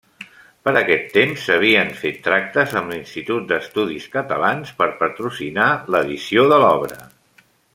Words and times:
Per 0.67 0.71
aquest 0.79 1.03
temps 1.17 1.43
s'havia 1.49 1.83
fet 1.99 2.17
tractes 2.27 2.73
amb 2.81 2.93
l'Institut 2.93 3.45
d'Estudis 3.51 4.09
Catalans, 4.17 4.73
per 4.83 4.89
patrocinar 5.03 5.69
l'edició 5.97 6.49
de 6.55 6.59
l'obra. 6.65 6.99